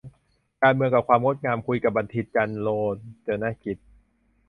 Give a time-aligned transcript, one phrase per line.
[0.61, 2.67] "การเมืองกับความงดงาม" คุยกับ บัณฑิต จันทร์โร
[3.27, 3.77] จนกิจ